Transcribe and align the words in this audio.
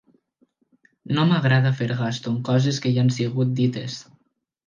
No 1.17 1.25
m'agrada 1.31 1.73
fer 1.81 1.89
gasto 2.01 2.33
en 2.35 2.41
coses 2.49 2.81
que 2.85 2.93
ja 2.97 3.03
han 3.05 3.13
sigut 3.19 3.55
dites. 3.63 4.01